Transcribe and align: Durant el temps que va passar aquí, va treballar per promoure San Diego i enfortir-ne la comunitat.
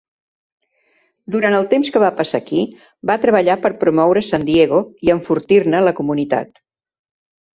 Durant 1.35 1.57
el 1.57 1.67
temps 1.73 1.91
que 1.97 2.01
va 2.03 2.07
passar 2.21 2.39
aquí, 2.43 2.63
va 3.11 3.17
treballar 3.27 3.57
per 3.67 3.71
promoure 3.83 4.25
San 4.29 4.47
Diego 4.49 4.81
i 5.09 5.13
enfortir-ne 5.17 5.83
la 5.89 5.95
comunitat. 6.03 6.53